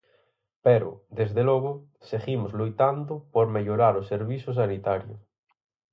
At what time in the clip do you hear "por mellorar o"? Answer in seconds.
3.33-4.07